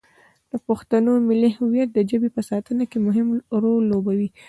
د 0.51 0.53
پښتنو 0.67 1.11
ملي 1.27 1.49
هویت 1.57 1.89
د 1.93 1.99
ژبې 2.09 2.29
په 2.35 2.41
ساتنه 2.49 2.83
کې 2.91 2.97
مهم 3.07 3.27
رول 3.61 3.83
لوبولی 3.91 4.27
دی. 4.29 4.29